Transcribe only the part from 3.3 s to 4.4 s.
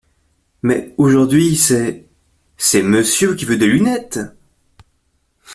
qui veut des lunettes!…